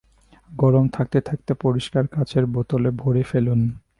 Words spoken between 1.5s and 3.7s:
পরিষ্কার কাচের বোতলে ভরে ফেলুন।